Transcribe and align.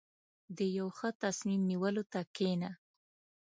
•د 0.57 0.59
یو 0.77 0.87
ښه 0.97 1.09
تصمیم 1.23 1.61
نیولو 1.71 2.03
ته 2.11 2.19
کښېنه. 2.35 2.71